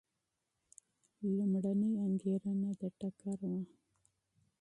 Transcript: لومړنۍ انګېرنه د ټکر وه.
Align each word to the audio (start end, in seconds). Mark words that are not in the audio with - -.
لومړنۍ 1.35 1.91
انګېرنه 2.05 2.69
د 2.79 2.81
ټکر 2.99 3.37
وه. 3.51 3.61